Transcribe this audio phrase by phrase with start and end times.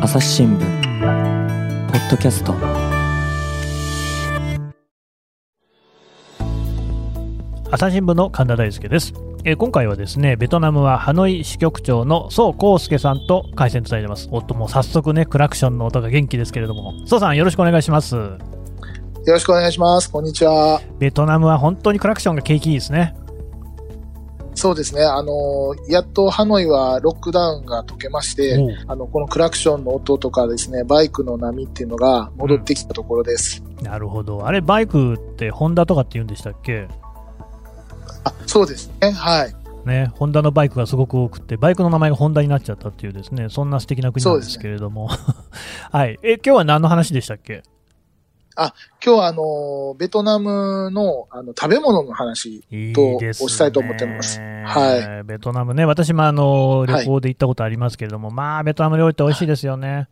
[0.00, 0.60] 朝日新聞
[1.90, 2.54] ポッドキャスト。
[7.72, 9.12] 朝日新聞の神田大輔です、
[9.42, 14.28] えー今回はですねベトナムはハノイ支局長の宋康介さんと回線つないでます。
[14.30, 16.92] おっともう早速ねクラクションの音が元気ですけれども。
[17.04, 18.14] 宋さんよろしくお願いします。
[18.14, 18.38] よ
[19.26, 20.08] ろしくお願いします。
[20.08, 20.80] こんにちは。
[21.00, 23.16] ベトナムは本当にクラクションが景気いいですね
[24.54, 25.02] そうですね。
[25.02, 33.62] あの、やっとハノイはロックダウンが解けまして、おうあの、このクラクションの音とかですね、バイクの波っていうのが戻ってきたところです。
[33.82, 36.88] なるほどあれバイクってホンダとかって言うんでしたっけ？
[38.24, 39.10] あ、そうですね。
[39.10, 39.54] はい。
[39.86, 45.10] ね、ホンダのバイクがすごく多くて、バイクの名前がホンダになっちゃったっていうですね、そんな素敵な国なんですけれども。
[45.92, 46.18] はい。
[46.22, 47.62] え、今日は何の話でしたっけ？
[48.56, 52.64] 今日はあの、ベトナムのあの食べ物の話。
[52.70, 53.16] いいと。
[53.16, 60.08] おしたいと思ってますはベトナムね、私もあの、はい旅行で行ったことありますけれども、まあ、ベトナム料理って美味しいですよね。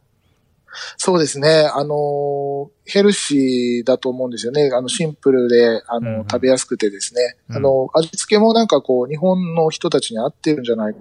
[0.97, 1.69] そうですね。
[1.73, 4.71] あの、ヘルシーだと思うんですよね。
[4.73, 7.37] あの、シンプルで、あの、うんうん食べやすくてですね。
[7.51, 10.95] うんあの、味付けもなんかこう、日本の人たちに合ってるんじゃない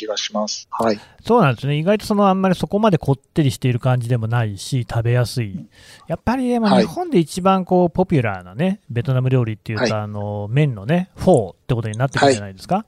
[0.00, 0.66] 気がします。
[0.70, 1.00] はい。
[1.26, 1.76] そうなんですね。
[1.76, 5.68] 意外とそのあんまりそこまでこってりしている感じでもないし、食べやすい。
[6.08, 12.86] やっぱりでもはい日本で一番こう、ポピュラーなね、ベトナム料理っていうと、はいあの、麺のね、フォーってことになってくるんじゃないですか？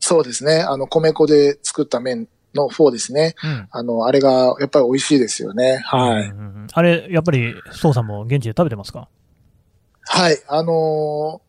[0.00, 0.60] そうですね。
[0.60, 3.34] あの、米粉で作った麺のフォーですね。
[3.44, 3.68] うん。
[3.70, 5.82] あの、あれがやっぱり美味しいですよね。
[5.84, 6.28] はい。
[6.28, 9.08] うんうんうんあれ、やっぱり、宋さんも現地で食べてますか？
[10.02, 10.38] はい。
[10.48, 11.40] あの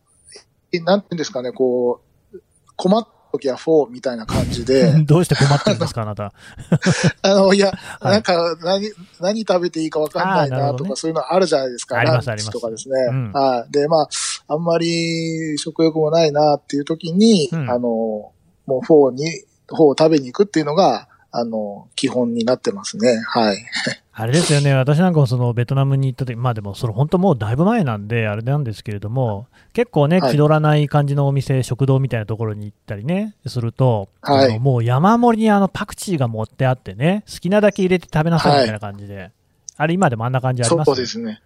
[0.72, 2.02] ーなんていうんですかね、こ
[2.32, 2.40] う、
[2.76, 6.32] 困った時はフォーみたいな感じで、 どうして困ってるんですか、あなた。
[7.22, 8.90] あの、いや、はいなんか、何、
[9.20, 11.98] 何食べていいかわかんないなとか、ねそういうのあるじゃないですか。
[11.98, 12.94] ありますランチとかですね。
[13.10, 13.72] うんはい。
[13.72, 14.08] で、まあ、
[14.48, 18.32] あんまり食欲もないなっていう時に、うんあの、も
[18.68, 21.08] うフォーに、フォーを食べに行くっていうのが、
[21.38, 23.20] あの、基本になってますね。
[23.26, 23.58] はい。
[24.12, 39.30] あれですよね、私なんかもそのベトナムに行った時まあでも、それ本当もうだいぶ前なんで、あれなんですけれども、結構ね、はい気取らない感じのお店、食堂みたいなところに行ったりね、すると、はいもう山盛りにあのパクチーが盛ってあってね、好きなだけ入れて食べなさいみたいな感じで、
[39.76, 40.86] あれ、今でもあんな感じあります？
[40.86, 41.40] そうですね。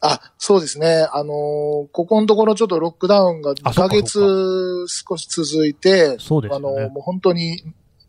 [0.00, 1.06] あ、そうですね。
[1.12, 7.62] あのーここのところちょっとロックダウンが2あそっかヶ月少し続いて、そうですあのーもう本当に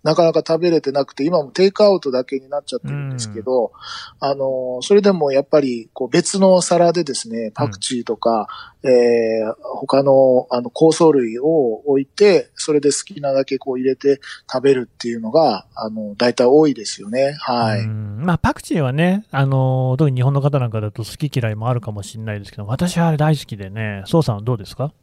[0.06, 3.72] なかなか食べれてなくて、今もテイクアウトだけになっちゃってるんですけど、
[4.20, 8.48] あのーそれでもやっぱりこう別の皿でですね、パクチーとか、
[8.84, 14.22] えー他のあの香草類を置いて、それで好きなだけこう入れて
[14.52, 17.36] 食べるっていうのが、あの、大体多いですよね。
[17.40, 17.80] はい。
[17.80, 24.94] うんまあ、パクチーはね、あの特に日本の方なんかだと好き嫌いもあるかもしれないですけど、私はあれ大好きでね、宋さんはどうですか？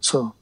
[0.00, 0.34] そう。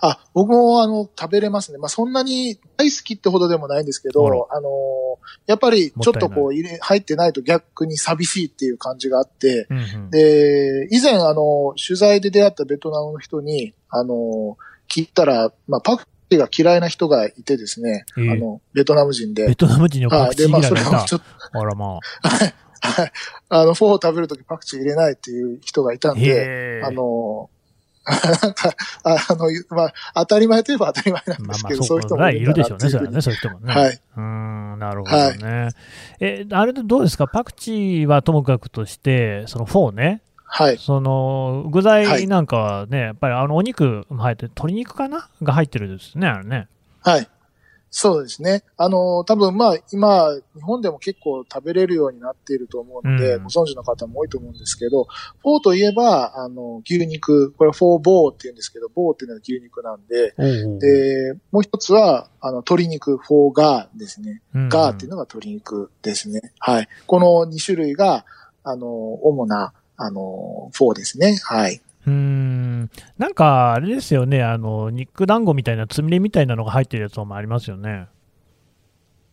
[0.00, 1.78] あ、僕もあの、食べれますね。
[1.78, 5.00] まあ、そんなに大好きってほどでもないんですけど、あのー
[5.46, 14.56] やっぱりちょっとこう入れ、入ってないと逆に寂しいっていう感じがあって、うんうんで、以前あの、取材で出会ったベトナムの人に、あの、
[14.88, 19.54] 聞いたら、まあ、パクチーが嫌いな人がいてですね、ええあの、ベトナム人でベ。
[19.54, 20.28] トナム人にはパはい。
[20.30, 20.88] クチーで、まあ、嫌いがいた。
[20.90, 21.20] それをちょっ
[21.52, 22.28] と、あらまあ。
[22.82, 23.12] はい。
[23.48, 27.50] あの、フォーを食べるときパクチー入れないっていう人がいたんで、あの、
[28.06, 28.74] なんか、
[29.04, 33.72] ああの、まあ、当たり前といえば当たり前なんまあまあ、ですけど、そうか、そういう人もいるでしょうね、それはね、そういう人もね。
[33.72, 33.92] はい。
[33.92, 35.70] うーん、なるほどね。
[36.20, 40.78] え、あれでどうですか、パクチーはともかくとして、そのフォーね、はい。
[40.78, 45.28] その具材なんかはね、やっぱりあのお肉も入って、鶏肉かな？
[45.42, 46.66] が入ってるんですね、あれね。
[47.02, 47.28] はい。
[47.92, 48.62] そうですね。
[48.76, 55.08] あの、多分まあ、今、日本でも結構食べれるようになっていると思うので、うんご存知の方も多いと思うんですけど、
[55.42, 64.40] フォーといえば、あの、牛肉、これフォーボーって言うんですけど、ボーっていうのは牛肉なんで、おうおうで、もう一つは、あの、鶏肉、フォーガーですね。
[64.54, 66.52] うんガーっていうのが鶏肉ですね。
[66.60, 66.88] はい。
[67.06, 68.24] この2種類が、
[68.62, 71.38] あの、主な、あの、フォーですね。
[71.42, 71.80] はい。
[72.06, 78.08] うん、なんかあれですよね、あの肉団子みたいな、つみれみたいなのが入ってるやつもありますよね。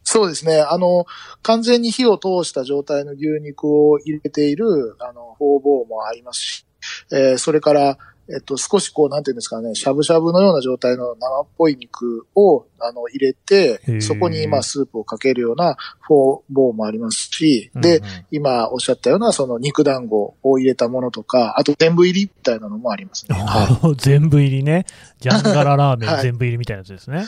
[0.03, 0.61] そうですね。
[0.61, 1.05] あの、
[1.41, 6.65] 完全に火を通した状態の牛肉を入れている、あの、方々もありますし、
[7.11, 7.97] えーそれから、
[8.29, 23.35] えっと、少しこう、なんていうんですかね、しゃぶしゃぶのような状態の生っぽい肉を、あの、入れへて、ーそこに、まあ、スープをかけるようなフォーボーもありますし、でうんうん、今おっしゃったような、その肉団子を入れたものとか、あと全部入りみたいなのもありますね。
[23.37, 24.85] は 全部入りね、
[25.19, 27.25] ジャンガララーメ はいン全部入りみたいなやつですね。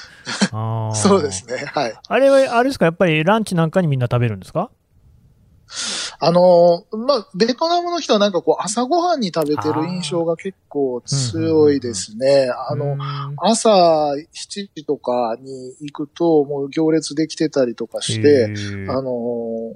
[0.95, 1.65] そうですね。
[1.73, 1.93] はい。
[2.07, 4.69] あれは、あれですか、やっぱりランチなんかにみんな食べるんですか？
[6.21, 12.49] あのーまあ、ベトナムの人はなんかこう、朝ごはんに食べてる印象が結構強いですね。
[12.69, 12.99] あの、うん。
[13.37, 18.53] 朝7時とかに行くと、もう行列できてたりとかして、
[18.89, 19.11] あの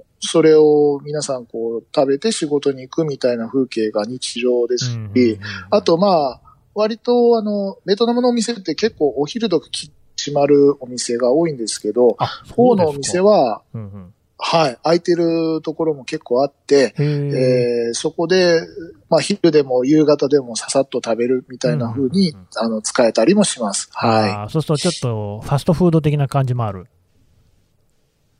[0.26, 5.38] それを皆さんこう、食べて仕事に行くみたいな風景が日常ですし、
[5.70, 6.40] あとまあ、
[6.74, 18.60] 割とあの、ベトナムのお店って結構お昼時き閉まるお店が多いんですけど、あ、フォーのお店は、うんうんはい、空いてるところも結構あって、えーそこで、
[19.08, 23.88] まあ昼でも夕方でもささっと食べるみたいな風に、うんうんうんあの、使えたりもします。
[23.92, 26.82] はあーそうするとちょっとファストフード的な感じもある。
[26.82, 26.84] い。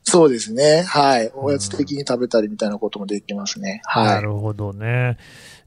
[0.03, 0.83] そうですね。
[0.83, 1.31] はい。
[1.33, 3.81] おやつ的に食べたりみたいなこともできますね。
[3.85, 5.17] はないるほどね。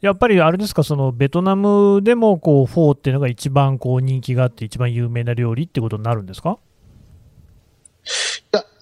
[0.00, 6.58] やっぱりあれですか、そのベトナムでもこうフォーっていうのが一番こう人気があって、一番有名な料理ってことになるんですか？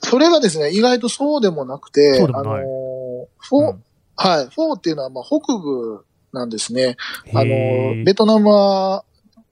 [0.09, 3.85] それがですね、意外とそうでもなくて、あのーフォー、うん。
[4.17, 6.97] はい、フォーっていうのはまあ北部なんですね。
[7.35, 9.05] あのベトナムは、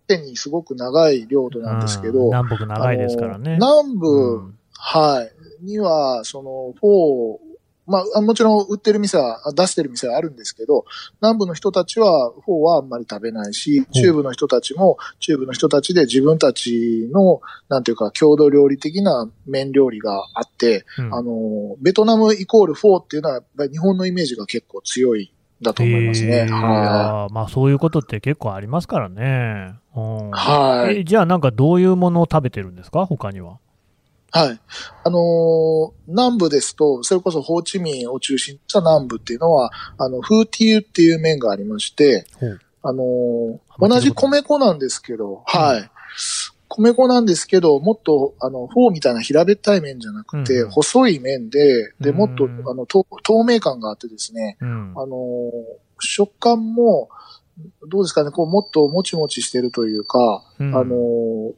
[0.07, 2.27] 縦にすごく長い領土なんですけど、うん。
[2.27, 3.55] 南北長いですからね。
[3.55, 4.59] 南部、うん。
[4.73, 5.27] は
[5.63, 7.44] い、には、その、フォー、
[7.87, 10.85] まあ、あもちろん売ってる店は、出してる店はあるんですけど、
[11.21, 26.37] 南部の人たちは、フォーはあんまり食べないし、中部の人たちも、中部の人たちで自分たちの、なんていうか、郷土料理的な麺料理があって、うんあの、ベトナムイコールフォーっていうのは、日本のイメージが結構強いんだと思いますね。
[26.37, 29.75] へーはあーまあそういうことって結構ありますからね。
[29.97, 30.31] うんい。
[30.33, 30.99] はい。
[31.01, 33.07] えじゃあなんかどういうものを食べてるんですか？
[33.07, 33.59] 他には。
[34.37, 34.61] はい。
[35.05, 42.61] あのー南部ですと、それこそホーチミンを中心とした南部っていうのは、あの、フーティーユっていう麺がありまして、ほう。
[42.83, 43.59] あのー
[43.89, 45.91] 同じ米粉なんですけど、はい。
[46.69, 50.71] 米粉なんですけど、もっと、あの、フォーみたいな平べったい麺じゃなくて、うん。
[50.71, 54.93] 細い麺で、で、もっと、うんあの、透透明感があってですね、うん。
[54.97, 55.51] あのー
[56.01, 57.09] 食感も、
[57.89, 60.75] どうですかね、こう、もっともちもちしてるというか、うん。
[60.75, 61.53] あのー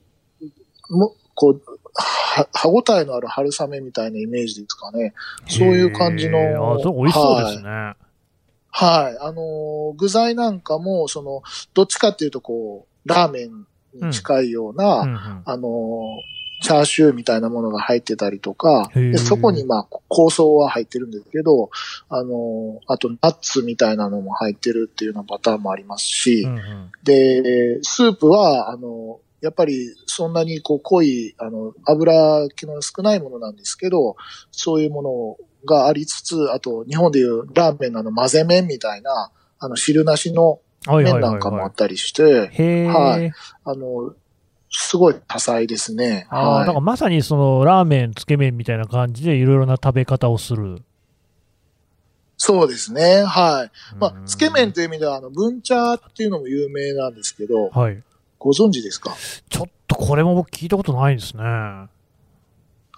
[0.90, 1.62] も、こう、
[1.96, 5.14] は、歯応えのある春雨みたいなイメージですかね。
[5.48, 6.38] そういう感じの
[6.75, 7.94] あ、そう、美味しそうですね。
[8.78, 9.19] はい。
[9.20, 21.70] あのー具材なんかも、その、どっちかっていうと、こう、ラーメンに近いような、うんうんあのーチャーシューみたいなものが入ってたりとか、でそこにまあ、香草は入ってるんですけど、
[22.08, 34.16] あのーあと、ナッツみたいなのも入ってるっていうようなパターンもありますし、うんうんで、スープは、あの、やっぱりそんなにこう濃い、あの、油気の少ないものなんですけど、
[34.50, 35.36] そういうもの
[35.66, 42.48] がありつつ、あと日本でいうラーメンのあの混ぜ麺みたいな、あの汁なしの麺なんかもあっはたりして。
[42.88, 43.30] はい
[43.64, 44.14] あの、
[44.70, 46.26] すごい多彩ですね。
[46.30, 50.82] ああ、はいだからまさにそのラーメン、つけ麺みたいな感じでいろいろな食べ方をする。
[52.36, 53.22] そうですね。
[53.24, 53.96] はい。
[53.98, 58.02] まあう、んつけ麺という意味では、あの、文茶っていうのも有名なんですけど、はい。
[58.46, 59.12] ご存知ですか？
[59.48, 61.43] ちょっとこれも僕聞いたことないですね。
[61.43, 61.88] あ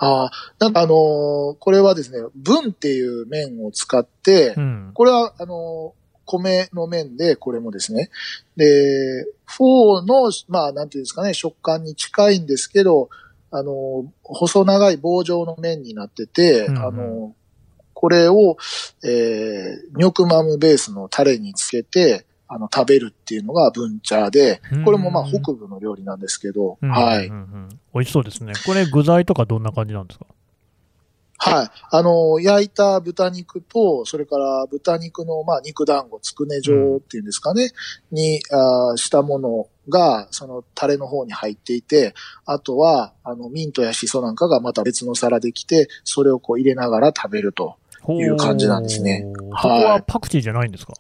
[0.01, 4.91] あ、なんかあのーこれはですね、文っていう麺を使って、うん。
[4.93, 5.95] これは、あの、
[6.27, 8.11] 米の麺で、これもですね。
[8.57, 13.09] で、フォーの、まあ、なんていうんですかね、食感に近いんですけど、
[13.51, 17.35] あの、細長い棒状の麺になってて、うんうんあの、
[17.95, 18.57] これを、
[19.03, 27.35] えー、ニョクマムベースのタレにつけて、あの、食べるっていうのが文茶で、これもまあ、うん北部の料理なんですけど、うんはいうん。
[27.35, 28.53] うん美味しそうですね。
[28.67, 30.27] これ具材とかどんな感じなんですか？
[31.41, 31.69] はい。
[31.93, 37.71] あの、焼いた豚肉と、それから豚肉の、まあ、肉団子、つくね状っていうんですかね、
[38.11, 42.15] に、あーしたものが、そのタレの方に入っていて、
[42.45, 47.77] あとは、あの、ミントやシソなんかがまた別の皿できて、それをこう入れながら食べると。
[48.11, 50.95] いう感じなんですねほうそこはいはパクチーじゃないんですか？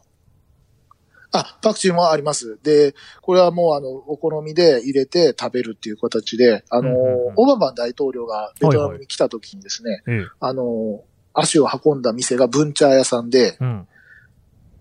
[1.32, 2.58] あ、パクチーもあります。
[2.62, 10.26] で、これはもうあの、お好みで入れて食べるっていう形で、あの、うんうんうんオバマ大統領がベトナムに来た時にですね、ええ。
[10.40, 11.02] あの、
[11.34, 13.88] 足を運んだ店が文茶屋さんで、うん。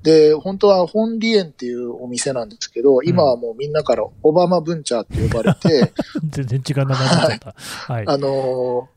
[0.03, 5.91] で、本当は本リエンっていうお店なんですけど、今はもうみんなからオバマ文茶って呼ばれて、
[6.29, 7.55] 全然違う名前になっちゃった。
[7.93, 8.07] はい。
[8.07, 8.87] あのーうん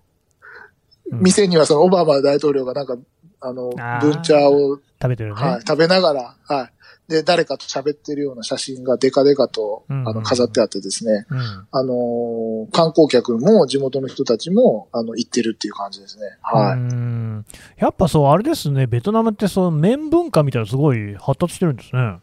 [1.13, 2.97] 店にはそのオバマ大統領がなんか、
[3.41, 5.41] あのあ、ー文茶を、食べてるね。
[5.41, 6.73] はい、食べながら、はい。
[7.11, 11.39] で、誰かと喋ってるような写真がデカデカと、うんうんあの、飾ってあってですね、うん。
[11.73, 16.23] あのー観光客も地元の人たちも、あの、行ってるっていう感じですね。
[16.41, 16.81] はうい。
[16.81, 17.45] ん
[17.79, 22.21] やっぱそう、あれですね、ベトナムってそう麺文化みたいなのすごい発達してるんですね。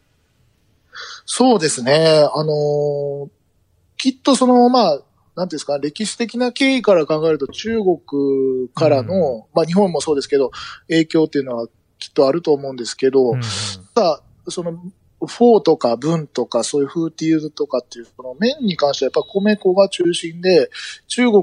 [1.26, 2.26] そうですね。
[2.34, 3.28] あのー
[3.98, 5.02] きっとその、まあ、なんてい
[5.42, 7.98] うんですか、歴史的な経緯から考えると中国
[8.74, 10.50] からの、まあ日本もそうですけど、
[10.88, 11.66] 影響っていうのは
[11.98, 13.40] きっとあると思うんですけど、うん
[13.94, 20.70] ただ、その、フォーとかブンとかそういうフーティウとかっていう、その麺に関してはやっぱ米粉が中心で、
[21.08, 21.42] 中国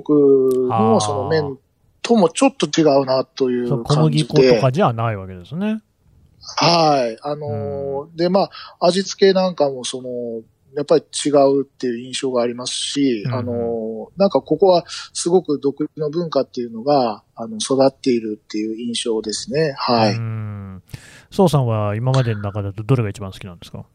[0.69, 1.57] のその麺
[2.01, 4.55] ともちょっと違うなといそうう感小麦粉じで。
[4.55, 5.81] とかじゃないわけですね。
[6.57, 7.17] はい。
[7.21, 8.43] あのーで、ま
[8.79, 10.09] あ、味付けなんかもその、
[10.75, 13.85] やっぱり違うっていう印象がありますし、うんあのー
[14.17, 19.73] なんかここはすごく独自の文化っていうのが、あの、育っているっていう印象ですね。
[19.77, 20.15] はい。
[21.29, 21.35] うん。
[21.35, 23.85] 宋さんは今までの中だとどれが一番好きなんですか？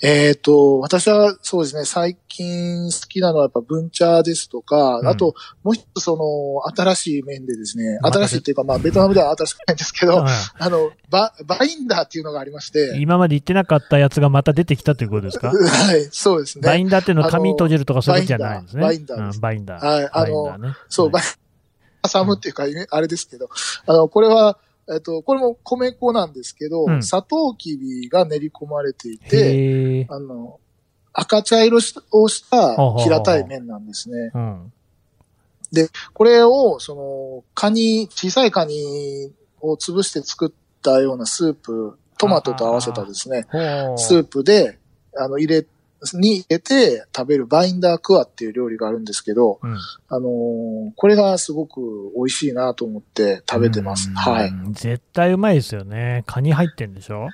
[0.00, 5.06] えっ、と、私はそうですね、最近好きなのはやっぱ文茶ですとか、うん。
[5.08, 10.26] あと、もう一つその、新しい麺でですね、新しいっていうか、まあ、ベトナムでは新しくないんですけど、は
[10.58, 15.48] あの、バ、バインダーっていうのがありまして、い今まで言ってなかったやつがまた出てきたということですか？
[15.52, 16.62] はい、そうですね。
[16.66, 18.82] バインダーっていうのは紙閉じるとかそういうことじゃないんですね。
[18.82, 19.36] バインダーバインダーです。
[19.36, 19.86] うんバインダー。
[19.86, 20.76] はいあのバインダーね。
[20.88, 21.22] そう、バイ
[22.10, 23.50] 挟むっていうか、あれですけど、
[23.84, 24.56] あの、これは、
[24.92, 30.06] えっと、これも米粉なんですけど、うんサトウキビが練り込まれていて。
[30.10, 30.58] あの、
[31.12, 31.78] 赤茶色
[32.12, 34.30] をした平たい麺なんですね。
[34.34, 34.72] うん。
[36.12, 43.46] これを、その、カニ、小さいカニを潰して作ったようなスープ、トマトと合わせたですね、
[43.96, 44.78] スープで、
[45.16, 45.66] あの、入れ、
[46.14, 49.76] に入れて食べるバインダークワっていう料理があるんですけど、うん
[50.08, 51.80] あのーこれがすごく
[52.16, 54.14] 美味しいなと思って食べてますうん。
[54.16, 54.50] はい。。
[54.72, 56.24] 絶対うまいですよね。
[56.26, 57.28] カニ入ってんでしょ？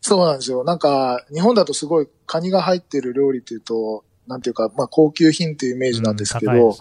[0.00, 0.64] そうなんですよ。
[0.64, 6.76] なんか、日本だとすごいカニが入ってる料理っていうと、なんていうか、まあ高級品っていうイメージなんですけど、うんね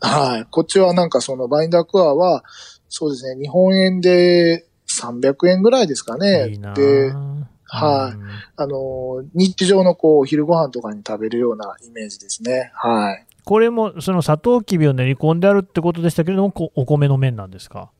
[0.00, 0.46] はい。
[0.50, 2.42] こっちはなんかそのバインダークアは、
[2.88, 6.48] そうですね、日本円で300円ぐらいですかね。
[6.50, 12.70] いいなで、ぁはいうんあの、日常のこう、お昼ご飯とかに食べるようなイメージですね。
[12.74, 13.26] はい。
[13.44, 17.90] これも、そのサトウキビを練り込んであるってことでしたけれども、こお米の麺なんですか？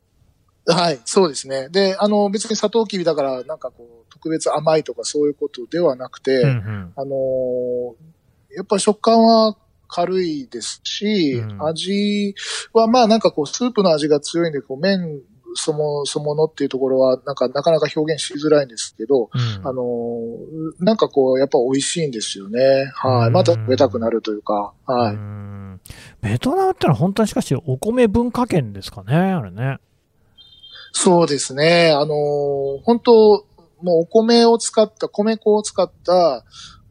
[0.69, 1.69] はい、そうですね。
[1.69, 7.95] で、あの、別にサトウキビだから、なんかこう、特別甘いとかそういうことではなくて、うんうんあのー
[8.57, 9.55] やっぱり食感は
[9.87, 12.35] 軽いですし、うん味
[12.73, 15.21] はまあなんかこう、スープの味が強いんで、こう、麺
[15.57, 22.61] そもそものっていうところは、なんかなかなか表現しづらいんですけど、うんあのーなんかこう、やっぱ美味しいんですよね。
[22.95, 23.27] はい。
[23.29, 25.17] うんまた食べたくなるというか、はうい。
[25.17, 25.81] ん
[26.23, 29.79] ベトナムってのは本当にしかしお米文化圏ですかね、あれね。
[30.93, 31.91] そうですね。
[31.93, 33.47] あのー本当
[33.83, 36.45] もうお米を使った、米粉を使った、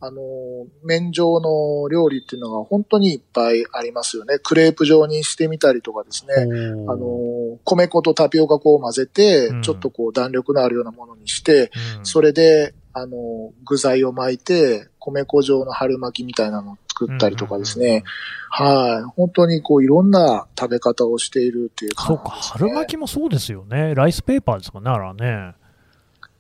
[0.06, 4.38] あのー麺状の料理っていうのが本当にいっぱいありますよね。
[4.40, 6.34] クレープ状にしてみたりとかですね。
[6.38, 18.04] あのー米粉とタピオカ粉を混ぜてうん、ちょっとこう弾力のあるようなものにして、うんそれで、あのー具材を巻いて、米粉状の春巻きみたいなのを作ったりとかですね。
[18.50, 19.12] はい。
[19.16, 22.70] 本当にこういろんな食べ方をしているっていうそうか、感じです、ね。
[22.70, 23.94] 春巻きもそうですよね。
[23.96, 25.56] ライスペーパーですもんね、あれはね。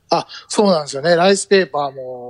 [0.09, 1.15] あ、そうなんですよね。
[1.15, 2.24] ライスペーパーも、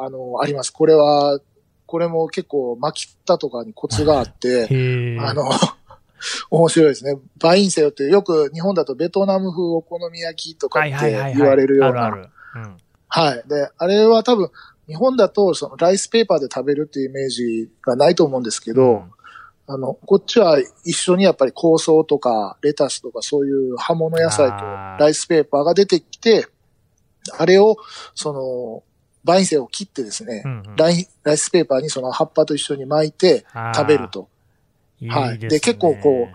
[0.00, 0.70] あの、あります。
[0.70, 1.40] これは、
[1.86, 4.66] これも結構巻き方とかにコツがあって。
[5.20, 5.50] あの、
[6.50, 7.18] 面白いですね。
[7.38, 11.34] バインセヨってよく日本だとベトナム風お好み焼きとかはって。
[11.34, 12.28] 言われるような。
[13.08, 13.42] はい。
[13.48, 14.50] で、あれは多分、
[14.86, 19.02] 日本だとそのライスペーパーで食べるっていうイメージがないと思うんですけど、うん
[19.72, 24.64] あの、こっちは一緒にやっぱり香草とかレタスとかそういう葉物野菜と
[24.98, 26.48] ライスペーパーが出てきて、
[27.38, 27.76] あれを、
[28.16, 28.82] その、
[29.24, 34.28] バインセを切ってですね、うんうんラインライスペーパーにその葉っぱと一緒に巻いて食べると。
[35.00, 36.28] いいはいで結構こ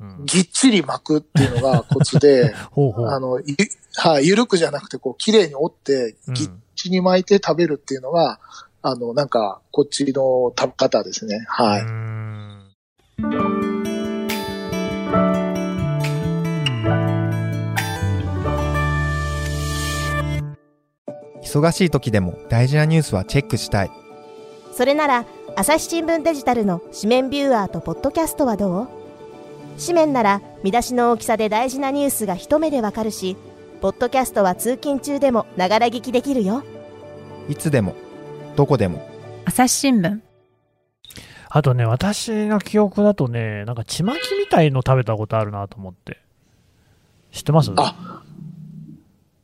[0.00, 3.08] う、んぎっちり巻くっていうのがコツで、 ほうほう。
[3.08, 3.56] あの、ゆ
[3.96, 8.38] はい、ゆるくじゃなくて、こう、綺麗に折って、うんぎっちり巻いて食べるっていうのが、
[8.82, 11.44] あの、なんか、こっちの食べ方ですね。
[11.48, 13.45] はうい。
[21.56, 23.90] 忙しい時でも大事なニュースはチェックしたい。
[24.72, 25.24] それなら
[25.56, 28.88] 朝日新聞デジタルの紙面ビューアーとポッドキャストはどう？
[29.80, 33.38] 紙面なら見出しの大きさで大事なニュースが一目でわかるし
[33.80, 36.62] ポッドキャストは通勤中でもながら聞きできるよ。
[37.48, 37.94] いつでも
[38.54, 39.06] どこでも。
[39.46, 40.20] 朝日新聞。
[41.48, 46.18] あとね、私の記憶だとね、なんかちまきみたいの食べたことあるなと思って。
[47.32, 47.72] 知ってます？
[47.76, 48.22] あ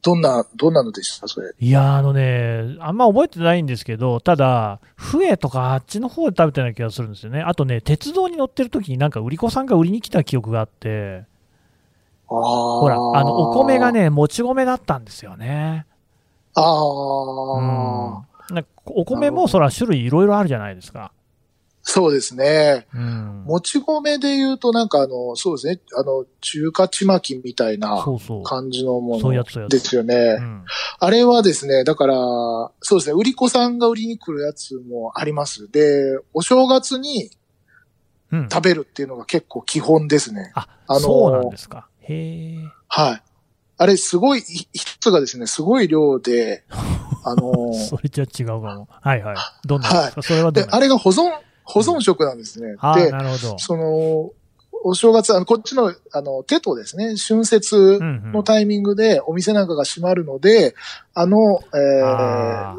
[0.03, 1.29] どんな、どんなのでした？
[1.29, 1.53] それ。
[1.59, 7.41] いやー、あのね、あんま覚えてないんですけど、ただ、笛とかあっちの方で食べたような気がするんですよね。
[7.41, 11.25] あとね、鉄道に乗ってる時になんか売り子さんが売りに来た記憶があって。
[12.27, 13.93] ほら、あの、お米が。
[13.93, 15.87] ね、もち米だったんですよね。
[16.55, 18.23] あうんあ。
[18.51, 21.13] なんかお米もそら種類いろいろあるじゃないですか。
[21.85, 22.87] そうですね。
[22.95, 23.43] うん。
[23.45, 25.81] もち米で言うとなんかあの、そうですね。
[25.99, 28.43] あの、中華ちまきみたいなそうそう。
[28.45, 30.37] 感じのものですよね。
[30.39, 30.65] うん。
[31.01, 32.15] あれはですね、だから、
[32.81, 35.69] そうですね、売り子さんが売りに来るやつもあります。
[35.73, 37.31] で、お正月に
[38.31, 38.49] うん。
[38.49, 40.53] 食べるっていうのが結構基本ですね。
[40.55, 41.89] あ、あのーそうなんですか。
[42.01, 42.69] へえ。
[42.89, 43.23] はい。
[43.77, 46.65] あれ、すごい、ひ一つがですね、すごい量で、
[47.25, 48.89] あのーそれじゃ違うかも。
[48.89, 49.37] はいはい。
[49.67, 51.31] どんなですか、それはどであれが保存、
[51.65, 52.77] 保存食なんですね。
[52.79, 53.59] ああ、で、なるほど。
[53.59, 54.33] その、
[54.85, 60.75] お正月、あの、こっちの、あの、手とですね、春節うんうんのタイミングでお店なんかが閉まるので、
[61.15, 62.77] あの、えー、あ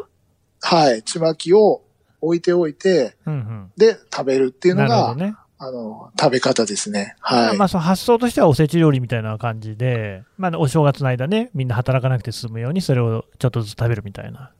[0.62, 1.82] はい、ちまきを
[2.22, 3.72] 置いておいて、ーうんうん。
[3.78, 5.36] で、食べるっていうのが、ね。
[5.60, 7.16] あの、食べ方ですね。
[7.20, 7.58] はい。
[7.58, 14.52] まあ、その発想としてはおせち料理みたいな感じで、まあ、お正月の間ね、みんな働かなくて済むように、それをちょっとずつ食べるみたいな。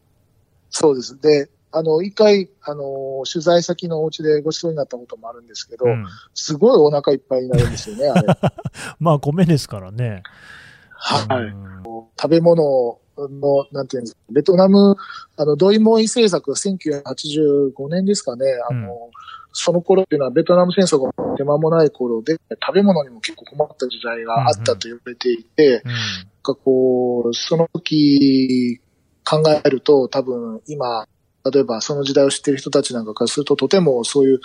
[0.70, 1.20] そうです。
[1.20, 6.06] で、あの、一回、あの、取材先のお家でご馳走になったこともあるんですけど、うん。
[6.34, 8.28] すごいお腹いっぱいになるんですよね、あれ。
[9.00, 10.22] まあ、米ですからね。
[10.92, 11.44] はい。
[11.46, 11.74] うん
[12.24, 14.96] 食べ物の、なんていうんですか、ベトナム、
[15.36, 19.10] あの、ドイモイ政策が1985年ですかね、あの、
[19.52, 25.92] その頃っていうのはベトナム戦争が手間もない頃で、食べ物にも結構困った時代があったと言われていて、うん。
[25.92, 28.80] なんかこう、その時
[29.26, 31.08] 考えると多分今、
[31.52, 34.42] 例えばその時代を知ってる人たちなんかからするととてもそういう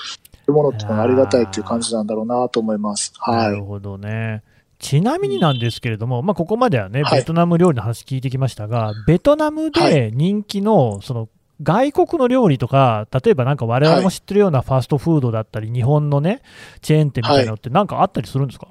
[0.53, 3.13] ものっていうのがありがたいっていう感じなんだろうなと思います。
[3.27, 3.57] なはい。
[3.57, 4.43] るほどね。
[4.79, 11.29] ちなみになんですけれども、まあ、ここまではね、はいベトナム料理の話聞いてきましたが、ベトナムはで人気の、その、
[11.61, 16.43] 外国の料理とか、例えばなんか我々も知ってるようなファーストフードだったり、日本のね、
[16.83, 18.69] チェーン店みたいなのってなんかあったりするんですか、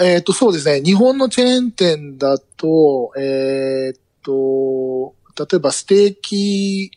[0.00, 0.80] えっ、と、そうですね。
[0.80, 6.90] 日本のチェーン店だと、えっ、と、例えばステーキ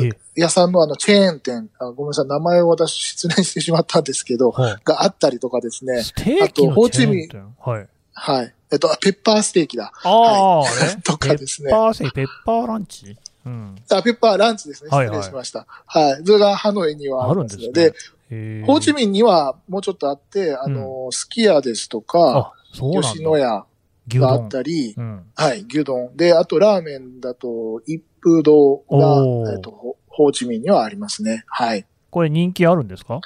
[0.00, 6.02] え屋さんのあのチェーン店、あごめんなさい、名前を私失念してしまったんですけど、はいがあったりとかですね。
[6.02, 7.54] ステーキのあとホーチミン店？
[7.58, 7.88] はい。
[8.12, 8.54] はい。
[8.70, 9.92] えっと、ペッパーステーキだ。
[10.02, 13.16] ああ、はいね とかですねペッパーセペッパーランチ？
[13.46, 13.76] うん。
[13.90, 14.90] あ、ペッパーランチですね。
[14.90, 15.66] はいはい失礼しました。
[15.86, 16.22] はい。
[16.24, 17.94] それがハノイにはありますので、
[18.66, 22.52] ホーチミンにはもうちょっとあって、あの、すき家ですとか。
[22.74, 23.64] 吉野家
[24.08, 24.48] 牛があっ丼。
[24.48, 25.22] たり、うん。
[25.34, 26.16] はい、牛丼。
[26.16, 31.44] で、あとラーメンだと、一風堂がえっと、ホホーチミンにはありますね。
[31.46, 31.86] はい。
[32.10, 33.20] これ人気あるんですか？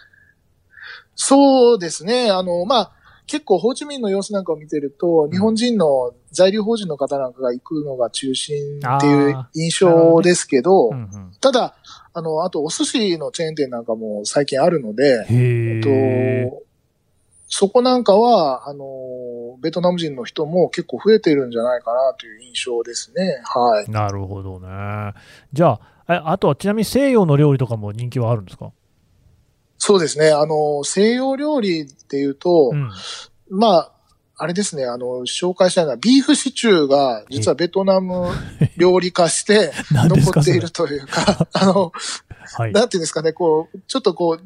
[1.14, 2.30] そうですね。
[2.30, 2.92] あの、まあ、
[3.26, 11.32] 結構ホーチミンの様子なんかを見てると、日本人の在留邦人の方なんかが行くのが中心っていうあ印象ですけど、うんうん。
[11.40, 11.76] ただ、
[12.12, 16.62] あの、あとお寿司のチェーン店なんかも最近あるので、へえっと、
[17.54, 18.86] そこなんかは、あの、
[19.60, 23.42] ベトナム人の人も結構増えてるんじゃないかなという印象ですね。
[23.44, 23.90] はい。
[23.90, 24.68] なるほどね。
[25.52, 28.72] じゃあ、えあとはちなみに西洋の料理とかも人気はあるんですか？
[29.76, 30.30] そうですね。
[30.30, 32.90] あの、西洋料理っていうと、うん。
[33.50, 33.92] まあ、
[34.38, 38.30] あれですね、あの、紹介したいのは、ビーフシチューが、実はベトナム
[38.78, 41.92] 料理化して、 残っているというか、あの、
[42.56, 42.72] はい。
[42.72, 44.44] なんていうんですかね、こう、ちょっとこう、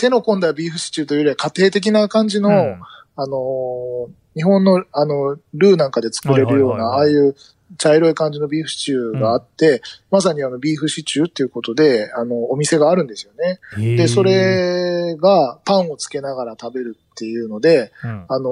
[0.00, 2.80] 手の込んだビーフシチューというよりは家庭的な感じの、うん。
[3.16, 7.34] あのー日本の、あの、ルーなんかで作れるような、ああいう
[7.78, 13.58] 茶色い感じのビーフシチューがあって、まさにあの、ビーフシチューっていうことで、あの、お店があるんですよね。
[13.96, 18.24] で、そ、れがパンをつけながら食べるっていうので、うん。
[18.28, 18.50] あの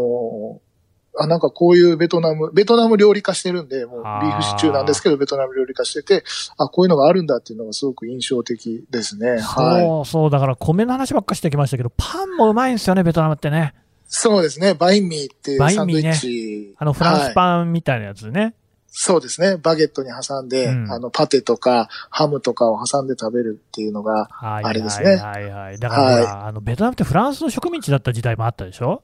[0.64, 0.67] ー
[1.16, 6.24] あ、なんかこういうベトナム、ベトナム料理化してるんで、もうビーフシチューなんですけど、ベトナム料理化してて、
[6.56, 9.30] あ、こういうのがあるんだっていうのがすごく印象的ですね。
[9.30, 9.40] はい。
[9.40, 13.74] そうそう、だから米の話ばっかしてきましたけど、パンもうまいんですよね、ベトナムってね。
[14.06, 14.74] そうですね。
[14.74, 16.74] バインミーっていうバインミーねサンドイッチ。
[16.78, 17.34] あのフランスン。
[17.34, 18.54] パンみたいなやつね。
[18.90, 19.56] そうですね。
[19.56, 25.78] バゲットに挟んで、うんあの、パテとかハムとかを挟んで食べるっていうのが、はいあれですねはいはいはい。
[25.78, 29.02] だからほら、あの、ベトナムってフランスの植民地だった時代もあったでしょ？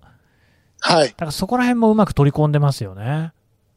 [0.81, 1.09] はい。
[1.09, 3.33] だからそこら辺もうまく取り込んでますよね。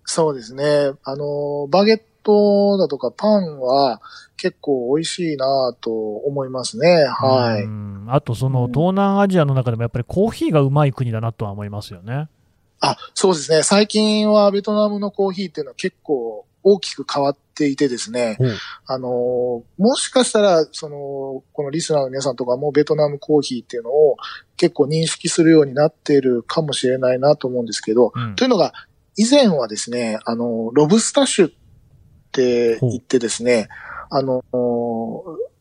[0.05, 0.91] そうですね。
[1.03, 4.01] あの、バゲットだとかパンは
[4.37, 7.05] 結構美味しいなと思いますね。
[7.05, 7.63] はい。
[7.63, 12.29] うんあと、そのうん東南アジアの中でもやっぱりコーヒーがうまい国だなとは思いますよね。
[12.79, 13.63] あ、そうですね。
[13.63, 18.35] 最近はベトナムのコーヒーっていうのは結構大きく変わっていてですね。
[18.37, 18.47] ほう
[18.85, 24.17] あの、もしかしたら、その、このリスナーの皆さんとかもベトナムコーヒーっていうのを
[24.55, 28.73] 結構認識するようになっているかもしれないなと思うんですけど、うんというのが、
[29.15, 31.51] 以前はですね、あの、ロブスタッシュっ
[32.31, 33.67] て言ってですね、
[34.09, 34.43] あの、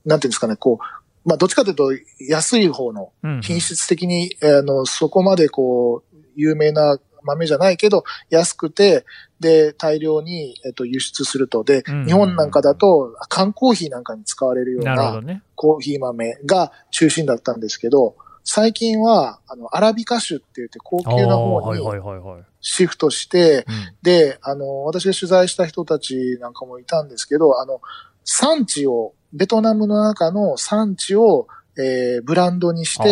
[0.05, 9.05] なんていうんですかね、こう、まあ、どっちかというと安い方のうん品質的に、あの、そこまでこう、有名な、豆じゃないけど、安くて、
[9.41, 11.65] で、大量に、えっと、輸出すると。
[11.65, 15.21] で、うん日本なんかだと、缶コーヒーなんかに使われるような。
[15.55, 22.43] コーヒー豆が中心だったんですけど、最近は、あの、アラビカ種って言って高級な方にはいはいはいはい。
[22.61, 27.81] シフトして、うんで、あの、私が取材した人たちなんかもいたんですけど、あの、
[28.25, 33.05] 産地を、ベトナムの中の産地を、えーブランドにして、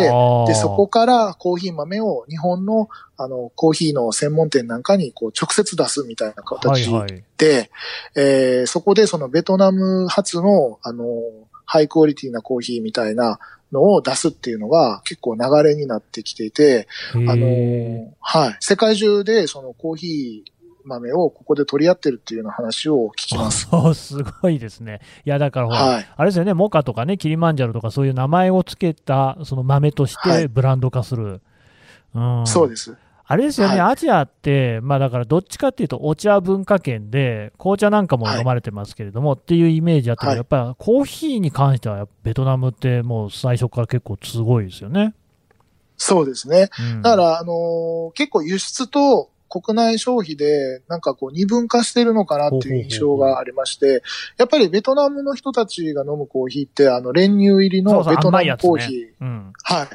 [0.47, 7.25] で、そこからコーヒー豆を日本の、あの、コーヒーの専門店なんかに、こう、直接出すみたいな形はいはい。
[7.39, 7.71] で、
[8.17, 11.07] えーそこでそのベトナム発の、あの、
[11.67, 13.39] ハイクオリティなコーヒーみたいな
[13.73, 18.57] のを出すっていうのが結構流れになってきていて、あの、はい。
[18.61, 20.54] 世界中でそのコーヒー
[20.85, 23.69] 豆をここで取り合ってるっていうような話を聞きます。
[23.71, 25.01] そう、すごいですね。
[25.25, 26.09] いや、だからほら、はい。
[26.17, 31.41] あれですよね、モカとかね、キリマンジャロとかそういう名前をつけた、その豆としはいてブランド化する。
[32.15, 32.47] うん。
[32.47, 32.97] そうです。
[33.27, 45.15] あれですよね、はアジアって、まあだからどっちかっていうと、お茶文化圏で、紅茶なんかも飲まれてますけれども、っていうイメージあったけど、はいやっぱりコーヒーに関しては、ベトナムってもう最初から結構すごいですよね。
[45.97, 46.69] そうですね。
[46.79, 54.03] うん、だから、あのー結構輸出と国内消費で、なんかこう二分化してるのかなっていう印象がありまして、
[54.37, 59.07] やっぱりベトナムの人たちが飲むコーヒーって、あの、練乳入りのベトナムコーヒー。
[59.21, 59.53] うん。
[59.63, 59.89] はい。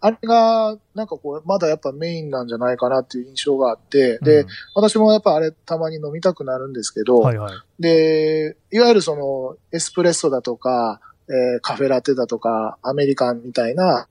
[0.00, 7.82] あれが、なんかこう、まだやっぱメインなんじゃないかなっていう印象があって、で、うん私もやっぱあれたまに飲みたくなるんですけど、はいはい。
[7.82, 14.06] で、いわゆるその、エスプレッソだとか、えーカフェラテだとか、アメリカンみたいな、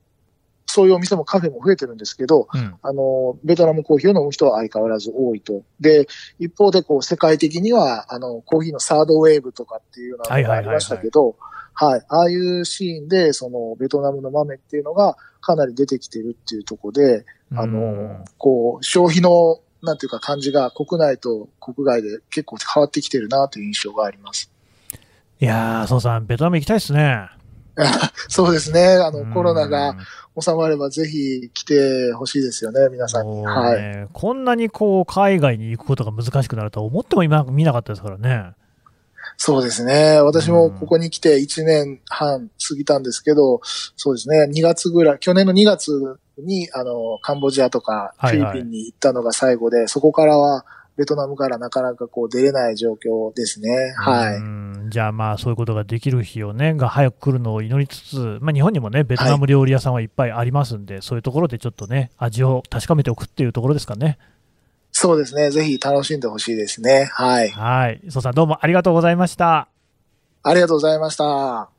[0.73, 2.73] そういうお店もカフェも増えてるんですけど、うん。
[2.81, 5.61] あの、ベトナムコーヒーを飲む人は相変わらず多いと。
[5.79, 6.07] で、
[6.39, 11.35] 一方でこう、世界的には、あの、コーヒーのサードウェーブとかっていうのがありましたけど、
[11.75, 12.01] はい。
[12.09, 17.23] ああいうシーンで、その、ベトナムの豆っていうのがかなり出てきてるっていうところで、
[17.55, 24.49] あうんの、こう、消費の、なんていうか感じが国内と国外で結構変わってきてるなという印象があります。
[25.39, 27.29] いやー、そうさん、ベトナム行きたいですね。
[28.29, 28.95] そうですね。
[29.01, 29.95] あの、うんコロナが
[30.39, 33.31] 収まればぜひ来てほしいですよね、皆さんに。
[33.31, 34.07] もうはい。
[34.11, 38.53] こんなにこう海外に行くことが難しくなるとは思っても今見なかったですからね。
[39.37, 40.19] そうですね。
[40.21, 44.47] 私もここに来て1年半過ぎたんですけど、そうですね。
[44.51, 50.65] 2月ぐらい、去年の2月に、あの、カンボジアとかフィリピンに行ったのが最後で、そこからは
[50.97, 53.93] ベトナムからなかなかこう出れない状況ですね。
[53.97, 54.35] はい。
[54.35, 64.19] うんじゃあまあそういうことができる日をね、が早く来るのを祈りつつ、まあ日本にもね、ベトナム料理屋さんはいっぱいありますんで、そういうところでちょっとね、味を確かめておくっていうところですかね。
[64.91, 65.49] そうですね。
[65.49, 67.09] ぜひ楽しんでほしいですね。
[67.11, 67.49] はい。
[67.49, 67.99] はい。
[68.05, 69.67] 磯さんどうもありがとうございました。
[70.43, 71.69] ありがとうございました。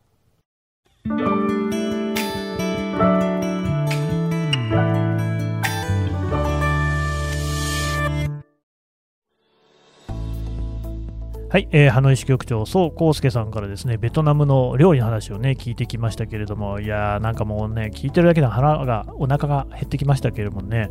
[11.54, 20.90] はい、えー、ハノイ支局長、宋康介さんからですね、ベトナムの料理の話をね、聞いてきましたけれども、いやー、なんかもうね、聞いてるだけで腹が、お腹が減ってきましたけれどもね、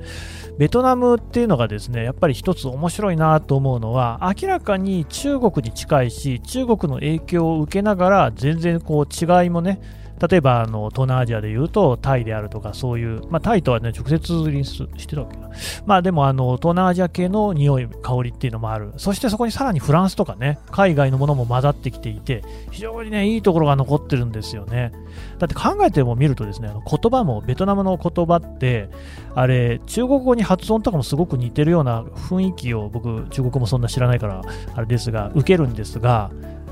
[0.57, 9.81] ベトナムっていうのがですね、やっぱり一つ面白いなと思うのは、明らかに中国に近いし、中国の影響を受けながら、全然こう違いもね、
[10.29, 15.49] 例えばあの東南アジアでいうとタイであるとかそういう、まあ、タイとはね直接リンスしてたわけな、
[15.85, 24.91] まあでもあの東南アジア系の匂い、香りっていうのもある、そしてそこにさらにフランスとかね海外のものも混ざってきていて、非常にねいいところが残ってるんですよね。
[25.39, 28.89] だって考えてもみるとですね言葉もベトナムの言葉って
[29.35, 34.41] あれ中国語に発音とかもすごく似てるような雰囲気を僕中国語もそんな知らないから
[34.73, 36.31] あれですが受けるんですが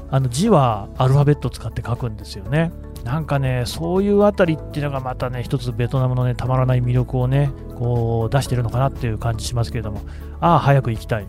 [0.10, 2.72] あの字はアルファベット使って書くんですよね。
[3.04, 10.02] なんかね、そういうあたりっていうのがまたね、一つベトナムのね、たまらない魅力をね、こう出してるのかなっていう感じしますけれども、
[10.40, 11.26] ああ、早く行きたい。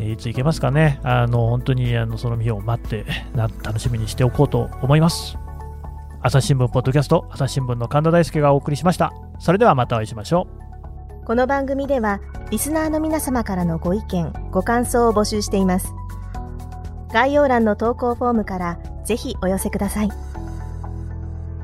[0.00, 0.98] いつ行けますかね？
[1.02, 5.36] あの、本当にあのその日を待って、楽しみにしておこうと思います。
[6.22, 9.12] 朝日新聞ポッドキャスト、朝日新聞の神田大輔がお送りしました。
[9.38, 10.60] それではまたお会いしましょう。
[11.26, 15.94] この番組ではリスナーの皆様からのご意見ご感想を募集しています
[17.12, 20.10] 概要欄の投稿フォームからぜひお寄せください